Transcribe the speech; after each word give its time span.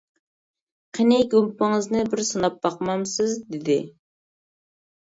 قېنى 0.99 1.19
گۇمپىڭىزنى 1.35 2.01
بىر 2.15 2.25
سىناپ 2.31 2.59
باقمامسىز؟ 2.67 3.39
-دېدى. 3.47 3.79